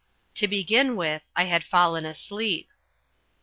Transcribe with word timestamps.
To 0.33 0.47
begin 0.47 0.95
with, 0.95 1.29
I 1.35 1.43
had 1.43 1.63
fallen 1.63 2.07
asleep. 2.07 2.69